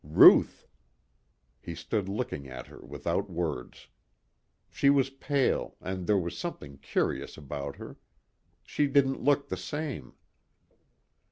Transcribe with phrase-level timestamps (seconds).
[0.03, 0.67] Ruth!
[1.61, 3.87] He stood looking at her without words.
[4.71, 7.97] She was pale and there was something curious about her.
[8.63, 10.15] She didn't look the same.